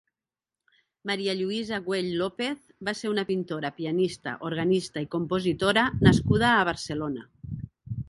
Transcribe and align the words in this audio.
Maria 1.09 1.35
Lluïsa 1.41 1.79
Güell 1.89 2.09
López 2.21 2.65
va 2.89 2.95
ser 3.03 3.13
una 3.13 3.27
pintora, 3.29 3.73
pianista, 3.79 4.37
organista 4.53 5.07
i 5.07 5.11
compositora 5.19 5.89
nascuda 6.11 6.53
a 6.57 6.69
Barcelona. 6.75 7.33